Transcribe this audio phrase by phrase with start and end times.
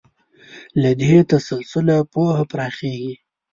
[0.81, 3.13] له دې تسلسله پوهه پراخېږي.